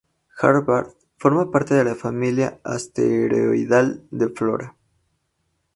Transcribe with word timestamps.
Harvard 0.39 0.95
forma 1.19 1.51
parte 1.51 1.75
de 1.75 1.83
la 1.83 1.93
familia 1.93 2.59
asteroidal 2.63 4.03
de 4.09 4.29
Flora. 4.29 4.75